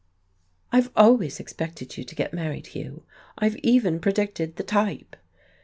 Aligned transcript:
"I've 0.71 0.89
always 0.95 1.39
expected 1.39 1.95
you 1.95 2.03
to 2.05 2.15
get 2.15 2.33
married, 2.33 2.65
Hugh. 2.73 3.03
I've 3.37 3.57
even 3.57 3.99
predicted 3.99 4.55
the 4.55 4.63
type." 4.63 5.15